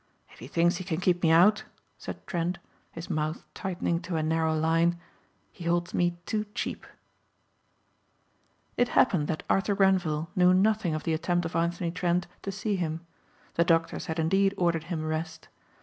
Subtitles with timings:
[0.31, 1.65] "If he thinks he can keep me out,"
[1.99, 2.57] said Trent
[2.91, 4.99] his mouth tightening to a narrow line,
[5.51, 6.87] "he holds me too cheap."
[8.77, 12.77] It happened that Arthur Grenvil knew nothing of the attempt of Anthony Trent to see
[12.77, 13.01] him.
[13.53, 15.49] The doctors had indeed ordered him rest.